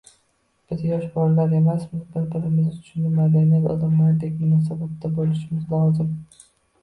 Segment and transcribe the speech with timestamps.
[0.69, 6.11] Biz yosh bolalar emasmiz, bir-birimizni tushunib, madaniyatli odamlardek munosabatda bo`lishimiz lozim